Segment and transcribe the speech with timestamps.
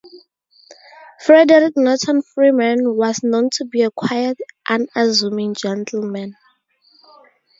[1.19, 4.35] Frederick Norton Freeman was known to be a quiet,
[4.67, 6.35] unassuming gentleman.